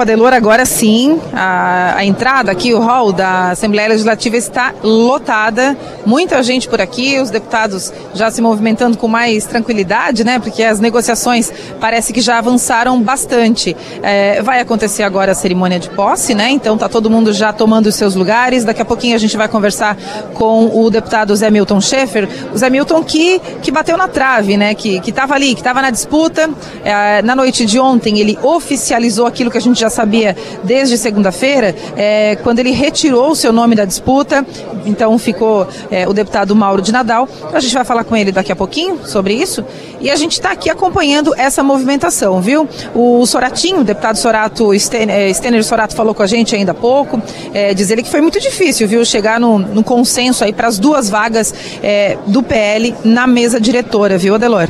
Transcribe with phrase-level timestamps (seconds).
[0.00, 1.20] Desculpa, Delor, agora sim.
[1.32, 5.76] A, a, entrada aqui, o hall da Assembleia Legislativa está lotada.
[6.06, 10.38] Muita gente por aqui, os deputados já se movimentando com mais tranquilidade, né?
[10.38, 13.76] Porque as negociações parece que já avançaram bastante.
[14.02, 16.48] É, vai acontecer agora a cerimônia de posse, né?
[16.50, 18.64] Então tá todo mundo já tomando os seus lugares.
[18.64, 19.98] Daqui a pouquinho a gente vai conversar
[20.32, 22.26] com o deputado Zé Milton Schaefer.
[22.54, 24.74] O Zé Milton que, que bateu na trave, né?
[24.74, 26.48] Que estava ali, que estava na disputa.
[26.84, 31.74] É, na noite de ontem ele oficializou aquilo que a gente já sabia desde segunda-feira,
[31.96, 34.44] é, quando ele retirou o seu nome da disputa.
[34.86, 37.28] Então ficou é, o deputado Mauro de Nadal.
[37.52, 39.64] A gente vai falar com ele daqui a pouquinho sobre isso.
[40.00, 42.66] E a gente está aqui acompanhando essa movimentação, viu?
[42.94, 47.20] O Soratinho, o deputado Sorato, Stener, Stener Sorato falou com a gente ainda há pouco,
[47.52, 49.04] é, diz ele que foi muito difícil, viu?
[49.04, 51.52] Chegar no, no consenso aí para as duas vagas
[51.82, 54.68] é, do PL na mesa diretora, viu, Adelor?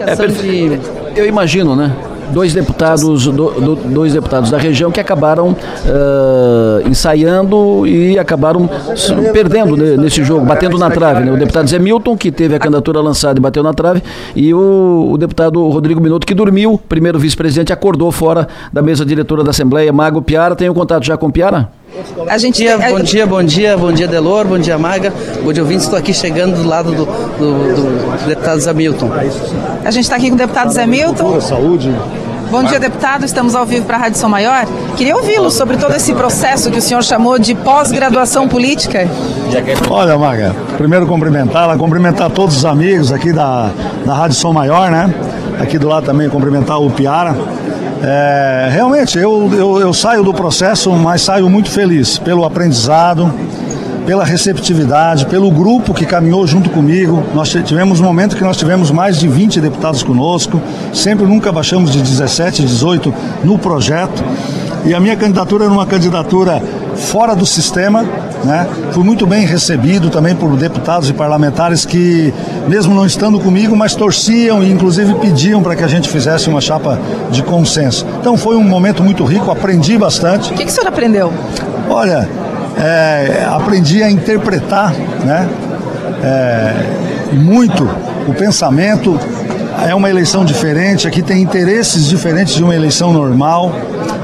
[0.00, 1.94] É, eu imagino, né?
[2.30, 8.68] Dois deputados, do, do, dois deputados da região que acabaram uh, ensaiando e acabaram
[9.32, 11.24] perdendo nesse jogo, batendo na trave.
[11.24, 11.32] Né?
[11.32, 14.02] O deputado Zé Milton, que teve a candidatura lançada e bateu na trave,
[14.34, 19.42] e o, o deputado Rodrigo Minuto, que dormiu, primeiro vice-presidente, acordou fora da mesa diretora
[19.42, 19.92] da Assembleia.
[19.92, 21.68] Mago Piara, tem um contato já com Piara?
[22.28, 22.90] A gente bom dia, tem...
[22.90, 25.12] bom dia, bom dia, bom dia, Delor, bom dia, Maga,
[25.42, 25.84] bom dia, ouvintes.
[25.84, 29.10] Estou aqui chegando do lado do, do, do deputado Zé Milton.
[29.84, 31.40] A gente está aqui com o deputado Zé Milton.
[31.40, 31.94] Saúde.
[32.50, 33.24] Bom dia, deputado.
[33.24, 34.66] Estamos ao vivo para a Rádio São Maior.
[34.96, 39.08] Queria ouvi-lo sobre todo esse processo que o senhor chamou de pós-graduação política.
[39.90, 43.70] Olha, Maga, primeiro cumprimentá-la, cumprimentar todos os amigos aqui da,
[44.04, 45.12] da Rádio São Maior, né?
[45.60, 47.36] Aqui do lado também cumprimentar o Piara.
[48.02, 53.32] É, realmente, eu, eu, eu saio do processo, mas saio muito feliz pelo aprendizado,
[54.06, 57.22] pela receptividade, pelo grupo que caminhou junto comigo.
[57.34, 60.62] Nós tivemos um momento que nós tivemos mais de 20 deputados conosco,
[60.94, 63.12] sempre nunca baixamos de 17, 18
[63.44, 64.22] no projeto.
[64.84, 66.62] E a minha candidatura era uma candidatura
[66.94, 68.04] fora do sistema,
[68.44, 68.68] né?
[68.92, 72.32] Fui muito bem recebido também por deputados e parlamentares que,
[72.68, 76.60] mesmo não estando comigo, mas torciam e inclusive pediam para que a gente fizesse uma
[76.60, 77.00] chapa
[77.32, 78.06] de consenso.
[78.20, 80.52] Então foi um momento muito rico, aprendi bastante.
[80.52, 81.32] O que, que o senhor aprendeu?
[81.90, 82.28] Olha,
[82.76, 84.92] é, aprendi a interpretar
[85.24, 85.48] né,
[86.22, 87.88] é, muito
[88.28, 89.18] o pensamento.
[89.86, 93.70] É uma eleição diferente, aqui tem interesses diferentes de uma eleição normal,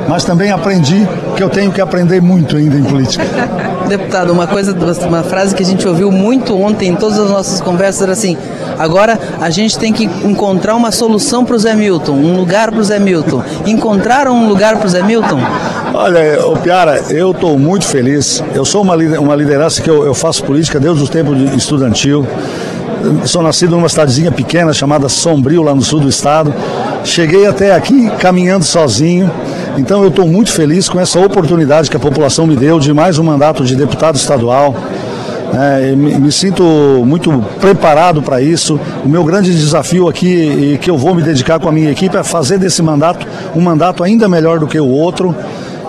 [0.09, 3.25] mas também aprendi que eu tenho que aprender muito ainda em política.
[3.87, 4.75] Deputado, uma coisa,
[5.07, 8.39] uma frase que a gente ouviu muito ontem em todas as nossas conversas era assim:
[8.79, 12.81] agora a gente tem que encontrar uma solução para o Zé Milton, um lugar para
[12.81, 13.43] o Zé Milton.
[13.67, 15.41] Encontraram um lugar para o Zé Milton?
[15.95, 18.43] Olha, o Piara, eu estou muito feliz.
[18.55, 22.27] Eu sou uma, uma liderança que eu, eu faço política desde o tempo de estudantil.
[23.27, 26.55] Sou nascido numa cidadezinha pequena chamada Sombrio, lá no sul do estado.
[27.05, 29.31] Cheguei até aqui caminhando sozinho.
[29.77, 33.19] Então eu estou muito feliz com essa oportunidade que a população me deu de mais
[33.19, 34.75] um mandato de deputado estadual.
[35.55, 36.63] É, me, me, sinto
[37.05, 37.31] muito
[37.61, 38.81] preparado para isso.
[39.05, 42.17] O meu grande desafio aqui, e que eu vou me dedicar com a minha equipe,
[42.17, 45.37] é fazer desse mandato um mandato ainda melhor do que o outro.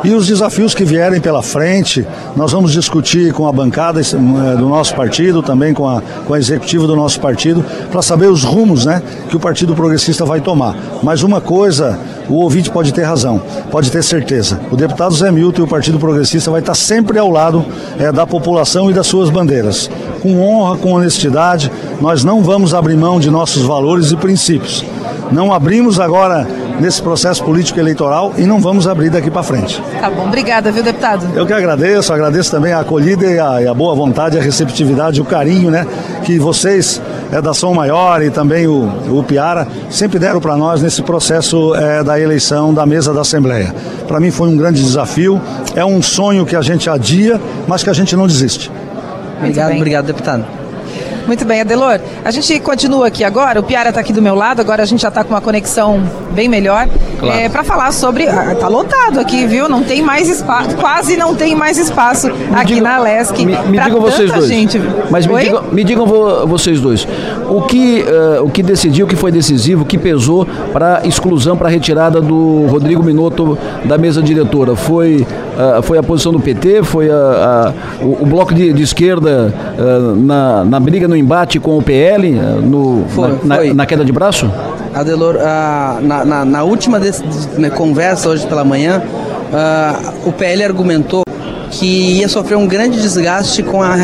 [0.03, 2.06] E os desafios que vierem pela frente,
[2.36, 6.38] nós vamos discutir com a bancada eh, do nosso partido, também com a, com a
[6.38, 10.75] executiva do nosso partido, para saber os rumos né, que o Partido Progressista vai tomar.
[11.02, 11.97] Mas uma coisa,
[12.28, 13.41] o ouvinte pode ter razão,
[13.72, 14.59] pode ter certeza.
[14.69, 17.66] O deputado Zé Milton e o Partido Progressista vai estar sempre ao lado
[17.97, 19.90] é, da população e das suas bandeiras.
[20.22, 21.72] Com honra, com honestidade,
[22.02, 24.84] nós não vamos abrir mão de nossos valores e princípios.
[25.31, 26.47] Não abrimos agora
[26.79, 29.81] nesse processo político eleitoral e não vamos abrir daqui para frente.
[30.00, 31.28] Tá bom, obrigada, viu, deputado?
[31.35, 35.22] Eu que agradeço, agradeço também a acolhida e a, e a boa vontade, a receptividade,
[35.22, 35.85] o carinho, né,
[36.23, 37.01] que vocês
[37.31, 41.73] é, da Som Maior e também o, o Piara sempre deram para nós nesse processo
[41.75, 43.73] é, da eleição da mesa da Assembleia.
[44.07, 45.41] Para mim foi um grande desafio,
[45.75, 48.72] é um sonho que a gente adia, mas que a gente não desiste.
[49.40, 50.62] Obrigado, obrigado, deputado.
[51.25, 52.00] Muito bem, Adelor.
[52.23, 53.59] A gente continua aqui agora.
[53.59, 54.59] O Piara está aqui do meu lado.
[54.59, 56.01] Agora a gente já está com uma conexão
[56.31, 56.88] bem melhor.
[57.19, 57.39] Claro.
[57.39, 58.28] É, para falar sobre.
[58.28, 59.69] Ah, tá lotado aqui, viu?
[59.69, 60.75] Não tem mais espaço.
[60.75, 63.46] Quase não tem mais espaço me aqui na Lesc.
[63.46, 64.47] Me, me digam vocês dois.
[64.47, 64.81] Gente.
[65.09, 66.05] Mas me digam, me digam,
[66.47, 67.08] vocês dois.
[67.49, 71.55] O que, uh, o que decidiu, o que foi decisivo, o que pesou para exclusão,
[71.55, 74.76] para retirada do Rodrigo Minotto da mesa diretora?
[74.76, 76.84] Foi, uh, foi a posição do PT?
[76.84, 81.59] Foi a, a o, o, bloco de, de esquerda uh, na, na briga no embate
[81.59, 83.73] com o PL no, foi, na, foi.
[83.73, 84.50] na, queda de braço?
[84.94, 85.35] Adelor,
[86.02, 87.23] na, na, na, última desse,
[87.58, 89.02] né, conversa hoje pela manhã,
[90.23, 91.23] o PL argumentou
[91.73, 93.96] que ia sofrer um grande desgaste com a,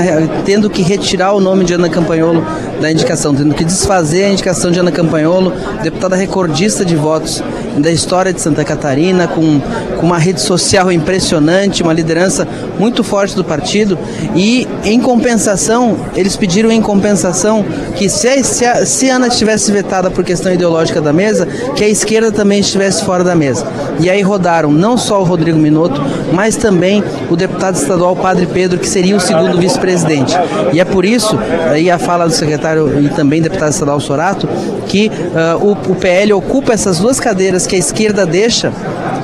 [0.43, 2.43] tendo que retirar o nome de Ana Campanholo
[2.81, 5.53] da indicação, tendo que desfazer a indicação de Ana Campanholo,
[5.83, 7.43] deputada recordista de votos
[7.81, 9.59] da história de Santa Catarina, com,
[9.99, 12.47] com uma rede social impressionante, uma liderança
[12.77, 13.97] muito forte do partido.
[14.35, 17.65] E em compensação, eles pediram em compensação
[17.95, 21.45] que se, se, a, se a Ana estivesse vetada por questão ideológica da mesa,
[21.75, 23.65] que a esquerda também estivesse fora da mesa.
[23.99, 26.01] E aí rodaram não só o Rodrigo Minotto,
[26.33, 30.35] mas também o deputado estadual Padre Pedro, que seria o segundo vice-presidente.
[30.73, 31.37] E é por isso,
[31.69, 34.47] aí a fala do secretário e também deputado estadual Sorato,
[34.87, 38.73] que uh, o, o PL ocupa essas duas cadeiras que a esquerda deixa,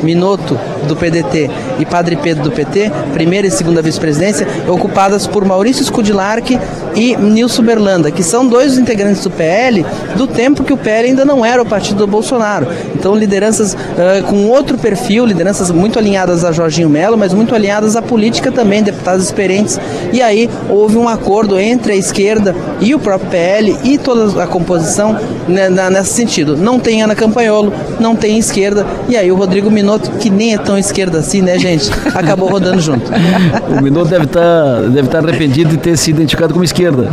[0.03, 1.49] Minotto do PDT
[1.79, 6.59] e Padre Pedro do PT, primeira e segunda vice-presidência, ocupadas por Maurício Scudilarque
[6.95, 9.85] e Nilson Berlanda, que são dois integrantes do PL
[10.15, 12.67] do tempo que o PL ainda não era o partido do Bolsonaro.
[12.93, 17.95] Então, lideranças uh, com outro perfil, lideranças muito alinhadas a Jorginho Melo, mas muito alinhadas
[17.95, 19.79] à política também, deputados experientes.
[20.13, 24.47] E aí houve um acordo entre a esquerda e o próprio PL e toda a
[24.47, 25.17] composição
[25.47, 26.55] né, nesse sentido.
[26.57, 30.57] Não tem Ana Campanholo, não tem esquerda, e aí o Rodrigo Minotto, que nem é
[30.57, 33.11] tão esquerda assim, né, gente, acabou rodando junto.
[33.69, 37.09] o Minotto deve estar tá, deve tá arrependido de ter se identificado como esquerda.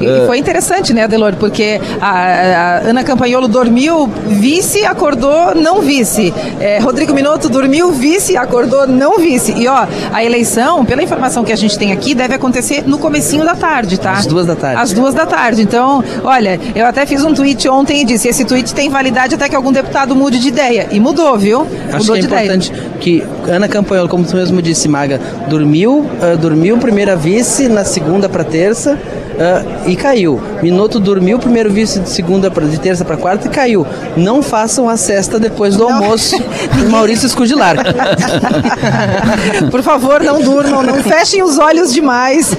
[0.00, 6.32] E foi interessante, né, Adelor, porque a, a Ana Campanholo dormiu vice, acordou não vice.
[6.60, 9.52] É, Rodrigo Minotto dormiu vice, acordou não vice.
[9.52, 13.44] E ó, a eleição, pela informação que a gente tem aqui, deve acontecer no comecinho
[13.44, 14.12] da tarde, tá?
[14.12, 14.80] Às duas da tarde.
[14.80, 15.62] Às duas da tarde.
[15.62, 19.48] Então, olha, eu até fiz um tweet ontem e disse, esse tweet tem validade até
[19.48, 20.88] que algum deputado mude de ideia.
[20.90, 21.66] E mudou, viu?
[21.88, 22.87] Acho mudou que é importante ideia.
[23.00, 28.28] Que Ana Campanholo, como tu mesmo disse, Maga, dormiu, uh, dormiu primeira vice, na segunda
[28.28, 30.40] para terça, uh, e caiu.
[30.62, 33.86] Minuto dormiu, primeiro vice de segunda pra, de terça para quarta e caiu.
[34.16, 35.94] Não façam a cesta depois do não.
[35.94, 36.36] almoço
[36.90, 37.76] Maurício Escudilar.
[39.70, 42.54] Por favor, não durmam, não fechem os olhos demais,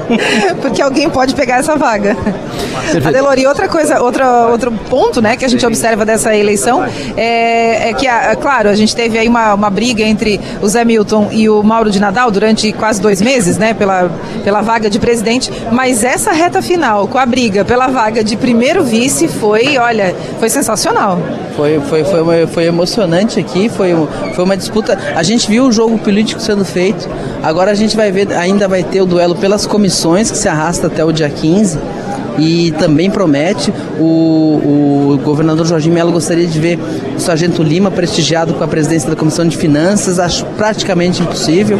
[0.60, 2.16] porque alguém pode pegar essa vaga.
[3.06, 6.84] Adelori, outra coisa, outra, outro ponto né, que a gente observa dessa eleição
[7.16, 10.84] é, é que, a, claro, a gente teve aí uma, uma briga entre o Zé
[10.84, 14.10] Milton e o Mauro de Nadal durante quase dois meses, né, pela,
[14.42, 18.84] pela vaga de presidente, mas essa reta final com a briga pela vaga de primeiro
[18.84, 21.18] vice foi, olha, foi sensacional.
[21.56, 23.90] Foi, foi, foi, uma, foi emocionante aqui, foi,
[24.34, 24.98] foi uma disputa.
[25.14, 27.08] A gente viu o jogo político sendo feito,
[27.42, 30.86] agora a gente vai ver, ainda vai ter o duelo pelas comissões que se arrasta
[30.86, 31.78] até o dia 15
[32.38, 33.72] e também promete.
[33.98, 36.78] O, o governador Jorginho Melo gostaria de ver
[37.16, 41.78] o Sargento Lima prestigiado com a presidência da Comissão de Finanças, acho praticamente impossível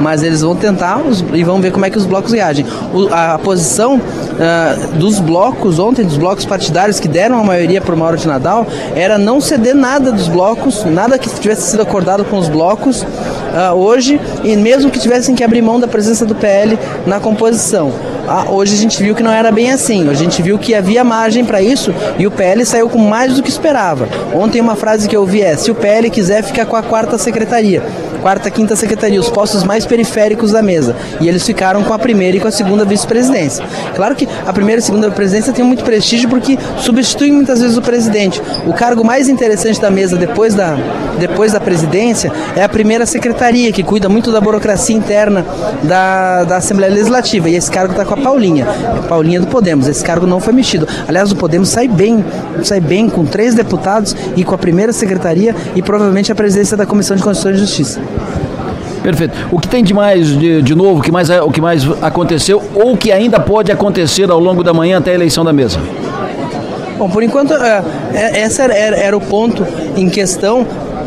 [0.00, 2.64] mas eles vão tentar os, e vão ver como é que os blocos reagem.
[2.92, 7.80] O, a, a, posição uh, dos blocos ontem, dos blocos partidários que deram a maioria
[7.80, 11.82] para o Mauro de Nadal, era não ceder nada dos blocos, nada que tivesse sido
[11.82, 16.24] acordado com os blocos uh, hoje, e mesmo que tivessem que abrir mão da presença
[16.24, 17.92] do PL na composição.
[18.28, 20.08] Ah, hoje a gente viu que não era bem assim.
[20.08, 23.42] A gente viu que havia margem para isso e o PL saiu com mais do
[23.42, 24.08] que esperava.
[24.34, 27.18] Ontem uma frase que eu ouvi é: se o PL quiser ficar com a quarta
[27.18, 27.82] secretaria,
[28.26, 30.96] quarta, quinta secretaria, os postos mais periféricos da mesa.
[31.20, 33.64] E eles ficaram com a primeira e com a segunda vice-presidência.
[33.94, 37.76] Claro que a primeira e a segunda presidência tem muito prestígio porque substituem muitas vezes
[37.76, 38.42] o presidente.
[38.66, 40.76] O cargo mais interessante da mesa depois da,
[41.20, 45.46] depois da presidência é a primeira secretaria, que cuida muito da burocracia interna
[45.84, 47.48] da, da Assembleia Legislativa.
[47.48, 48.66] E esse cargo está com a Paulinha,
[48.98, 49.86] a Paulinha do Podemos.
[49.86, 50.88] Esse cargo não foi mexido.
[51.06, 52.24] Aliás, o Podemos sai bem,
[52.64, 56.84] sai bem com três deputados e com a primeira secretaria e provavelmente a presidência da
[56.84, 58.15] Comissão de Constituição e Justiça.
[59.06, 59.34] Perfeito.
[59.52, 62.60] O que tem de mais de, de novo, o que, mais, o que mais aconteceu
[62.74, 65.78] ou o que ainda pode acontecer ao longo da manhã até a eleição da mesa?
[66.98, 69.64] Bom, por enquanto, é, é esse era, era, era o ponto
[69.96, 70.66] em questão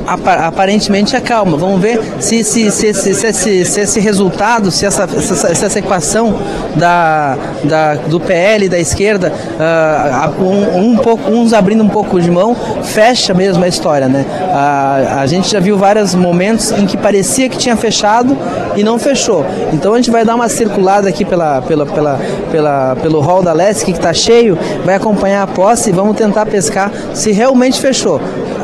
[0.10, 1.58] aparentemente é calma.
[1.58, 5.80] Vamos ver se, se, se, se, se, se, se esse resultado, se essa, se essa
[5.80, 6.36] equação
[6.76, 12.56] da, da, do PL da esquerda, uh, um, pouco, uns abrindo um pouco de mão,
[12.84, 14.08] fecha mesmo a história.
[14.08, 14.26] Né?
[14.28, 18.36] Uh, a gente já viu vários momentos em que parecia que tinha fechado
[18.76, 19.46] e não fechou.
[19.74, 22.20] Então a gente vai dar uma circulada aqui pela, pela, pela,
[22.52, 26.46] pela, pelo hall da Leste que está cheio, vai acompanhar a posse e vamos tentar
[26.46, 28.20] pescar se realmente fechou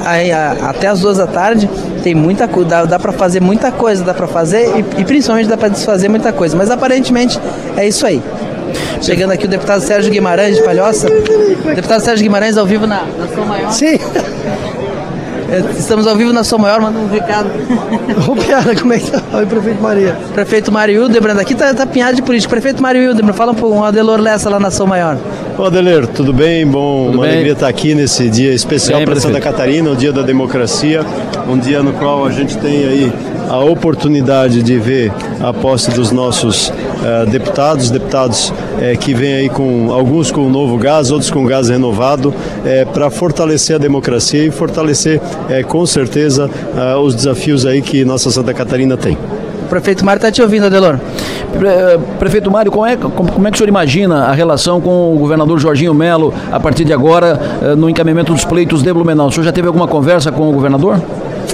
[0.06, 1.70] aí, a, até as duas da tarde
[2.04, 5.58] tem muita dá, dá para fazer muita coisa, dá para fazer e, e, principalmente dá
[5.58, 6.56] para desfazer muita coisa.
[6.56, 7.40] Mas aparentemente
[7.76, 8.22] é isso aí.
[9.02, 11.08] Chegando aqui o deputado Sérgio Guimarães de Palhoça.
[11.76, 13.72] Deputado Sérgio Guimarães ao vivo na, na São Maior.
[13.72, 14.00] Sim.
[15.78, 17.50] Estamos ao vivo na São Maior, manda um recado.
[18.28, 19.22] Ô, Piara, como é que tá?
[19.34, 20.18] Oi, prefeito Maria.
[20.34, 22.50] Prefeito Mário Hildebrand, aqui tá, tá pinhado de política.
[22.50, 25.18] Prefeito Mário Hildebrand, fala um pouco, um Adelor Lessa lá na São Maior.
[25.58, 26.66] Ô, Adeler, tudo bem?
[26.66, 27.34] Bom, tudo uma bem?
[27.34, 31.06] alegria estar aqui nesse dia especial para Santa Catarina, o Dia da Democracia,
[31.48, 33.14] um dia no qual a gente tem aí
[33.48, 39.50] a oportunidade de ver a posse dos nossos uh, deputados, deputados uh, que vêm aí
[39.50, 44.52] com alguns com novo gás, outros com gás renovado, uh, para fortalecer a democracia e
[44.52, 45.22] fortalecer
[45.68, 46.50] com certeza
[47.02, 49.18] os desafios aí que nossa Santa Catarina tem.
[49.70, 51.00] Prefeito Mário está te ouvindo, Adelor.
[52.20, 55.18] Prefeito Mário, como é, como, como é que o senhor imagina a relação com o
[55.18, 57.40] governador Jorginho Melo a partir de agora
[57.78, 59.28] no encaminhamento dos pleitos de Blumenau?
[59.28, 61.00] O senhor já teve alguma conversa com o governador?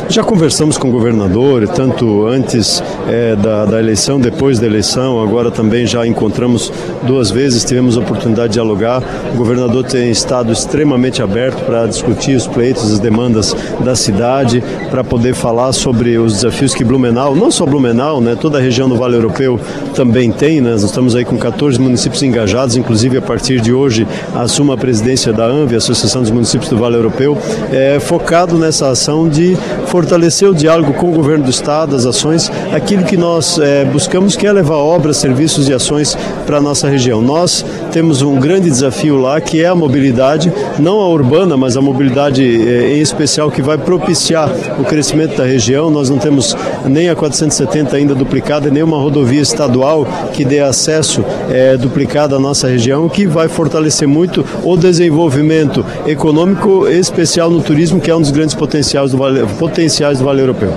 [0.09, 5.49] Já conversamos com o governador, tanto antes é, da, da, eleição, depois da eleição, agora
[5.49, 6.71] também já encontramos
[7.03, 9.01] duas vezes, tivemos a oportunidade de dialogar.
[9.33, 15.03] O governador tem estado extremamente aberto para discutir os pleitos, as demandas da cidade, para
[15.03, 18.97] poder falar sobre os desafios que Blumenau, não só Blumenau, né, toda a região do
[18.97, 19.59] Vale Europeu
[19.95, 20.59] também tem.
[20.59, 24.05] Né, nós estamos aí com 14 municípios engajados, inclusive a partir de hoje
[24.35, 27.37] assumo a presidência da ANVI, Associação dos Municípios do Vale Europeu,
[27.71, 29.57] é, focado nessa ação de
[29.91, 34.37] fortalecer o diálogo com o governo do Estado, as ações, aquilo que nós é, buscamos
[34.37, 37.21] que é levar obras, serviços e ações para a nossa região.
[37.21, 41.81] Nós temos um grande desafio lá que é a mobilidade, não a urbana, mas a
[41.81, 45.91] mobilidade é, em especial que vai propiciar o crescimento da região.
[45.91, 46.55] Nós não temos
[46.85, 52.39] nem a 470 ainda duplicada, nem uma rodovia estadual que dê acesso é, duplicado à
[52.39, 58.21] nossa região, que vai fortalecer muito o desenvolvimento econômico, especial no turismo, que é um
[58.21, 60.73] dos grandes potenciais do Vale, potenciais do Vale Europeu.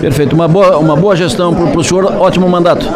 [0.00, 0.34] Perfeito.
[0.34, 2.04] Uma boa, uma boa gestão para o senhor.
[2.04, 2.86] Ótimo mandato.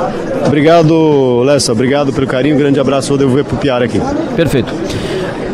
[0.47, 1.73] Obrigado, Lessa.
[1.73, 2.57] Obrigado pelo carinho.
[2.57, 3.09] Grande abraço.
[3.09, 4.01] Vou devolver para o Piara aqui.
[4.37, 4.73] Perfeito.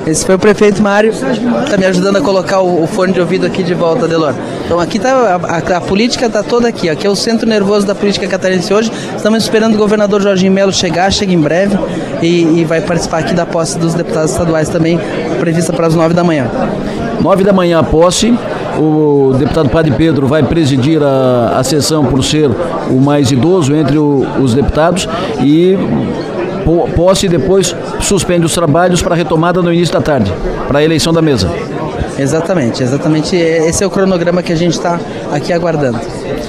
[0.06, 3.44] Esse foi o prefeito Mário, está me ajudando a colocar o, o, fone de ouvido
[3.44, 4.32] aqui de volta, Delor.
[4.64, 7.84] Então aqui tá a, a, a política está toda aqui, aqui é o centro nervoso
[7.84, 8.92] da política catarinense hoje.
[9.16, 11.76] Estamos esperando o governador Jorginho Melo chegar, chega em breve
[12.22, 14.96] e, e vai participar aqui da posse dos deputados estaduais também,
[15.40, 16.48] prevista para as nove da manhã.
[17.20, 18.32] Nove da manhã a posse.
[18.78, 22.50] O deputado Padre Pedro vai presidir a, a sessão por ser
[22.90, 25.08] o mais idoso entre o, os deputados
[25.40, 25.76] e
[26.94, 30.32] posse depois suspende os trabalhos para retomada no início da tarde,
[30.66, 31.48] para a eleição da mesa.
[32.18, 33.36] Exatamente, exatamente.
[33.36, 34.98] Esse é o cronograma que a gente está
[35.30, 36.00] aqui aguardando.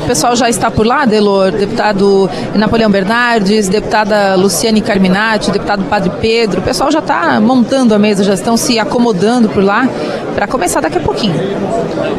[0.07, 6.61] Pessoal já está por lá, Delor, deputado Napoleão Bernardes, deputada Luciane Carminati, deputado Padre Pedro.
[6.61, 9.85] O pessoal já está montando a mesa, já estão se acomodando por lá
[10.33, 11.35] para começar daqui a pouquinho.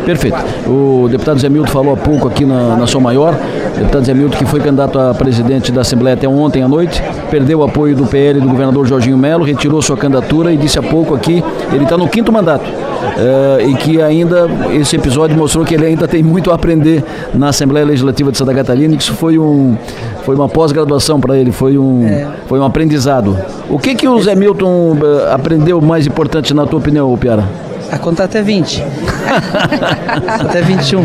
[0.04, 0.36] Perfeito.
[0.66, 3.34] O deputado Zé Milton falou há pouco aqui na, na São Maior.
[3.34, 7.02] O deputado Zé Milton, que foi candidato a presidente da Assembleia até ontem à noite,
[7.30, 10.82] perdeu o apoio do PL do governador Jorginho Melo, retirou sua candidatura e disse há
[10.82, 11.42] pouco aqui,
[11.72, 12.68] ele está no quinto mandato.
[12.68, 17.04] Uh, e que ainda esse episódio mostrou que ele ainda tem muito a aprender
[17.34, 19.76] na Assembleia Legislativa de Santa Catarina, que isso foi um
[20.24, 22.28] foi uma pós-graduação para ele, foi um é.
[22.46, 23.36] foi um aprendizado.
[23.68, 27.44] O que que o Zé Milton uh, aprendeu mais importante na tua opinião, Piara?
[27.90, 28.84] A contar até 20.
[30.40, 31.02] até 21.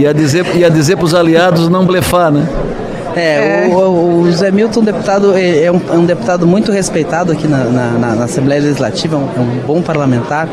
[0.00, 2.48] ia dizer, ia dizer para os aliados não blefar, né?
[3.16, 3.68] É, é.
[3.68, 7.64] O, o, Zé Milton, deputado, é, é um, é um deputado muito respeitado aqui na,
[7.64, 10.48] na, na Assembleia Legislativa, é um, é um, bom parlamentar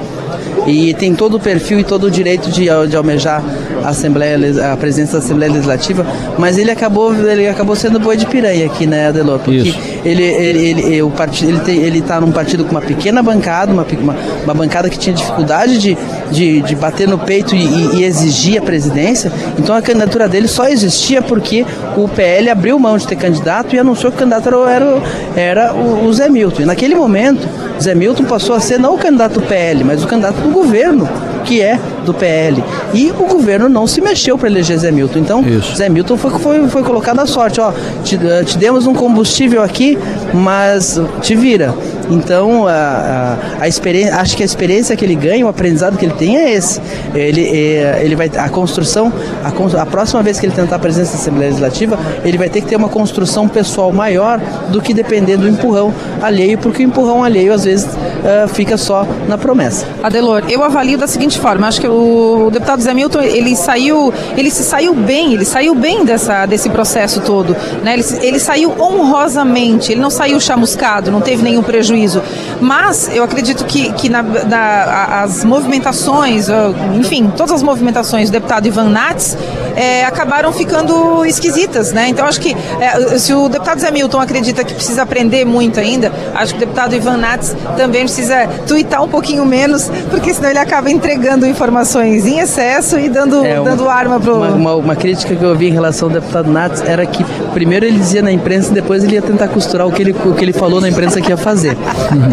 [0.68, 3.44] e tem todo o perfil e todo o direito de, de almejar
[3.84, 4.38] a, Assembleia,
[4.72, 6.06] a presença da Assembleia Legislativa,
[6.38, 9.40] mas ele acabou, ele acabou sendo boi de piranha aqui, né, Adelor?
[9.40, 9.80] Porque Isso.
[10.04, 13.72] ele, ele, ele, o partido, ele, tem, ele tá num partido com uma pequena bancada,
[13.72, 15.98] uma, uma, uma bancada que tinha dificuldade de,
[16.32, 20.68] de, de bater no peito e, e, exigir a presidência, então a candidatura dele só
[20.68, 21.66] existia porque
[21.96, 25.02] o PL abriu mão de ter candidato e anunciou que o candidato era,
[25.36, 26.64] era o, o Zé Milton.
[26.64, 27.48] E naquele momento,
[27.82, 31.08] Zé Milton passou a ser não o candidato do PL, mas o candidato do governo,
[31.46, 32.64] que é do PL.
[32.94, 35.20] E o governo não se mexeu para eleger Zé Milton.
[35.20, 35.76] Então, Isso.
[35.76, 37.60] Zé Milton foi, foi, foi colocado à sorte.
[37.62, 37.72] Ó,
[38.04, 39.98] te, eh, te demos um combustível aqui,
[40.34, 41.74] mas te vira.
[42.10, 46.06] Então, a, a, a, experiência, acho que a experiência que ele ganha, o aprendizado que
[46.06, 46.82] ele tem é esse.
[47.16, 49.12] Ele, é, ele vai, a construção,
[49.44, 52.62] a, a próxima vez que ele tentar a presença da Assembleia Legislativa, ele vai ter
[52.62, 54.40] que ter uma construção pessoal maior
[54.70, 59.08] do que depender do empurrão alheio, porque o empurrão alheio às vezes uh, fica só
[59.28, 59.86] na promessa.
[60.04, 64.50] Adelor, eu avalio da seguinte forma, acho que o, deputado Zé Milton, ele saiu, ele
[64.50, 67.94] se saiu bem, ele saiu bem dessa, desse processo todo, né?
[67.94, 72.22] Ele, ele saiu honrosamente, ele não saiu chamuscado, não teve nenhum prejuízo prejuízo.
[72.60, 76.48] Mas eu acredito que, que na, na, as movimentações,
[76.94, 79.38] enfim, todas as movimentações do deputado Ivan Nats
[79.76, 82.08] é, acabaram ficando esquisitas, né?
[82.10, 86.12] Então acho que é, se o deputado Zé Milton acredita que precisa aprender muito ainda,
[86.36, 90.60] acho que o deputado Ivan Nats também precisa tuitar um pouquinho menos, porque senão ele
[90.60, 94.96] acaba entregando informações em excesso e dando, é, uma, dando arma para uma, uma, uma,
[94.96, 97.24] crítica que eu ouvi em relação ao deputado Nats era que
[97.54, 100.44] primeiro ele dizia na imprensa, depois ele ia tentar costurar o que ele, o que
[100.44, 101.78] ele falou na imprensa que ia fazer.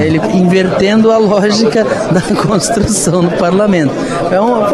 [0.01, 3.93] Ele invertendo a lógica da construção do parlamento.
[4.27, 4.67] Então,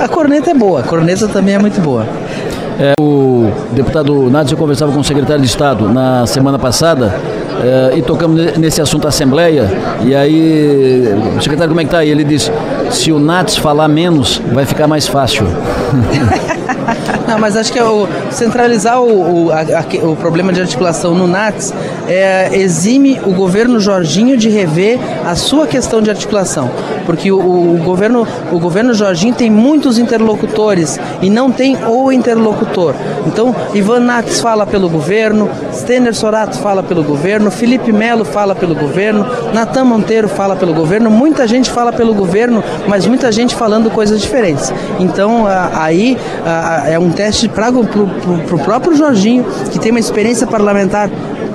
[0.00, 1.91] a corneta é boa, a corneta também é muito boa.
[2.00, 7.14] É, o deputado Nádio conversava com o secretário de Estado na semana passada
[7.62, 9.70] é, e tocamos nesse assunto da Assembleia.
[10.02, 12.04] E aí, o secretário, como é que tá?
[12.04, 12.50] E ele disse:
[12.92, 15.46] se o Nats falar menos, vai ficar mais fácil.
[17.26, 19.62] Não, mas acho que é o, centralizar o, o, a,
[20.06, 21.72] o problema de articulação no NATS
[22.06, 26.70] é, exime o governo Jorginho de rever a sua questão de articulação.
[27.06, 32.94] Porque o, governo, o governo Jorginho tem muitos interlocutores e não tem o interlocutor.
[33.26, 38.74] Então, Ivan Nats fala pelo governo, Stener Sorato fala pelo governo, Felipe Melo fala pelo
[38.74, 43.90] governo, Natan Monteiro fala pelo governo, muita gente fala pelo governo, mas muita gente falando
[43.90, 44.72] coisas diferentes.
[44.98, 46.16] Então, aí
[46.86, 51.10] é um teste para o próprio Jorginho, que tem uma experiência parlamentar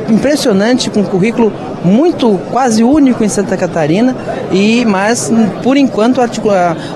[0.09, 1.51] impressionante, com um currículo
[1.83, 4.15] muito quase único em Santa Catarina
[4.51, 5.31] e mas
[5.63, 6.19] por enquanto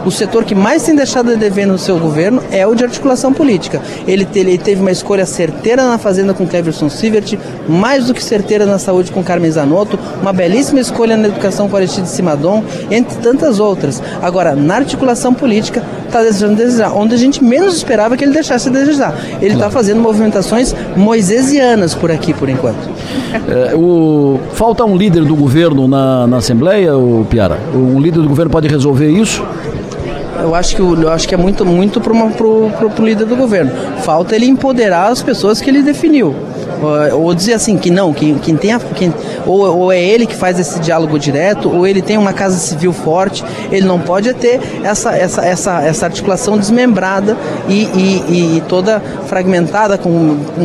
[0.06, 3.34] o setor que mais tem deixado de dever no seu governo é o de articulação
[3.34, 3.82] política.
[4.08, 8.66] Ele, ele teve uma escolha certeira na fazenda com Cleverson Sivert, mais do que certeira
[8.66, 13.60] na saúde com Carmen Zanotto, uma belíssima escolha na educação com Aristide Simadon, entre tantas
[13.60, 14.02] outras.
[14.22, 18.34] Agora, na articulação política, está deixando de desejar, onde a gente menos esperava que ele
[18.34, 19.16] deixasse de desejar.
[19.42, 22.90] Ele está fazendo movimentações moisesianas por aqui, por enquanto.
[23.48, 27.26] É, o, falta um líder do governo na, na Assembleia, o
[27.74, 29.44] Um líder do governo pode resolver isso?
[30.40, 33.72] Eu acho que, eu acho que é muito, muito para o líder do governo.
[34.02, 36.36] Falta ele empoderar as pessoas que ele definiu.
[37.14, 38.82] Ou dizer assim, que não, que quem tem a,
[39.46, 42.92] ou, ou, é ele que faz esse diálogo direto, ou ele tem uma casa civil
[42.92, 47.38] forte, ele não pode ter essa, essa, essa, essa articulação desmembrada
[47.70, 50.64] e, e, e toda fragmentada, com, com,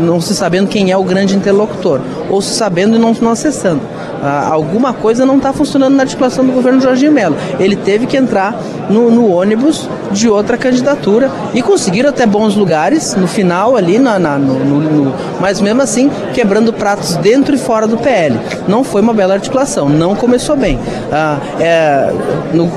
[0.00, 3.82] não se sabendo quem é o grande interlocutor, ou se sabendo e não, não acessando.
[4.22, 7.36] Ah, alguma coisa não está funcionando na articulação do governo Jorginho Melo.
[7.58, 8.58] Ele teve que entrar
[8.90, 14.18] no, no, ônibus de outra candidatura e conseguiram até bons lugares no final ali, na,
[14.18, 18.38] na no, no, mas mesmo assim quebrando pratos dentro e fora do PL.
[18.66, 20.78] Não foi uma bela articulação, não começou bem.
[21.12, 22.12] Ah, é,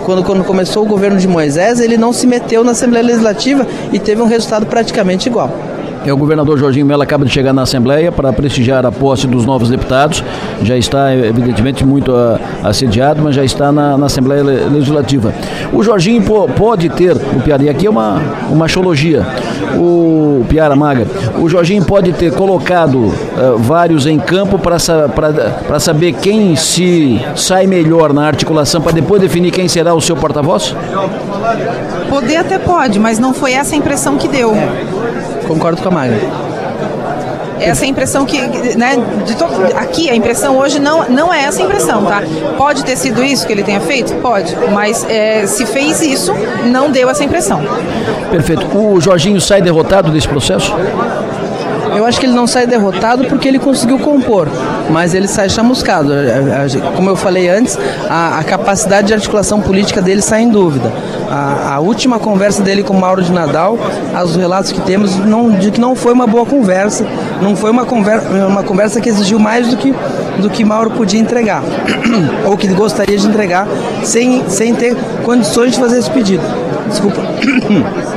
[0.05, 3.99] quando, quando começou o governo de Moisés, ele não se meteu na Assembleia Legislativa e
[3.99, 5.51] teve um resultado praticamente igual.
[6.03, 9.45] É, o governador Jorginho Mello acaba de chegar na Assembleia para prestigiar a posse dos
[9.45, 10.23] novos deputados.
[10.63, 15.33] Já está, evidentemente, muito uh, assediado, mas já está na, na, Assembleia Legislativa.
[15.71, 16.23] O Jorginho
[16.55, 19.25] pode ter, o Piara, e aqui é uma, uma xologia,
[19.77, 21.05] o Piara Maga,
[21.39, 28.11] o Jorginho pode ter colocado uh, vários em campo para saber quem se sai melhor
[28.11, 30.75] na articulação, para depois definir quem será o seu porta-voz?
[32.09, 34.53] Poder até pode, mas não foi essa a impressão que deu.
[35.53, 36.51] Concordo com a Maga
[37.61, 38.41] essa impressão que,
[38.75, 38.95] né,
[39.37, 39.45] to...
[39.77, 42.23] aqui a impressão hoje não, não é essa impressão, tá?
[42.57, 44.13] Pode ter sido isso que ele tenha feito?
[44.15, 46.33] Pode, mas é, se fez isso,
[46.65, 47.61] não deu essa impressão.
[48.31, 48.65] Perfeito.
[48.75, 50.73] O Jorginho sai derrotado desse processo?
[51.95, 54.47] Eu acho que ele não sai derrotado porque ele conseguiu compor,
[54.89, 56.11] mas ele sai chamuscado.
[56.95, 57.77] Como eu falei antes,
[58.09, 60.91] a, a capacidade de articulação política dele sai em dúvida.
[61.29, 63.77] A, a, última conversa dele com Mauro de Nadal,
[64.23, 67.05] os relatos que temos, não, de que não foi uma boa conversa,
[67.41, 69.93] não foi uma conversa, uma conversa que exigiu mais do que,
[70.39, 71.63] do que Mauro podia entregar,
[72.45, 73.67] ou que gostaria de entregar,
[74.03, 76.43] sem, sem ter condições de fazer esse pedido.
[76.89, 77.21] Desculpa.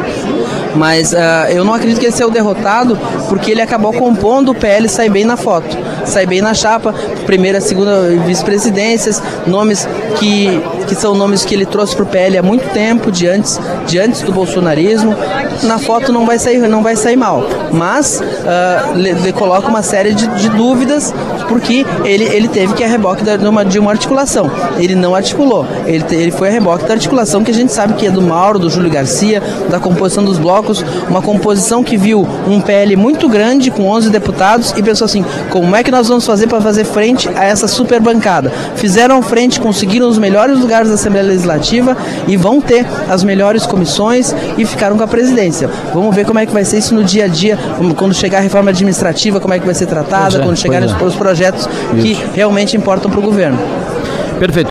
[0.75, 1.17] Mas uh,
[1.51, 5.11] eu não acredito que ele seja o derrotado, porque ele acabou compondo o PL sair
[5.11, 6.93] bem na foto, sair bem na chapa,
[7.27, 9.87] primeira, segunda vice-presidências, nomes
[10.19, 10.63] que,
[10.95, 13.99] que são nomes que ele trouxe para o PL há muito tempo, de antes, de
[13.99, 15.15] antes do bolsonarismo.
[15.65, 20.15] Na foto não vai sair, não vai sair mal, mas uh, ele coloca uma série
[20.15, 21.13] de, de, dúvidas,
[21.49, 24.51] porque ele, ele teve que ir a reboque de uma, de uma articulação.
[24.79, 28.07] Ele não articulou, ele, ele foi a reboque da articulação que a gente sabe que
[28.07, 32.61] é do Mauro, do Júlio Garcia, da composição dos blocos, uma composição que viu um
[32.61, 36.47] PL muito grande com 11 deputados e pensou assim: como é que nós vamos fazer
[36.47, 38.53] para fazer frente a essa super bancada?
[38.77, 44.35] Fizeram frente, conseguiram os melhores lugares da Assembleia Legislativa e vão ter as melhores comissões
[44.57, 45.69] e ficaram com a presidência.
[45.93, 47.59] Vamos ver como é que vai ser isso no dia a dia,
[47.97, 51.05] quando chegar a reforma administrativa, como é que vai ser tratada, é, quando chegarem é.
[51.05, 51.69] os projetos
[52.01, 53.59] que realmente importam para o governo.
[54.39, 54.63] Perfeito.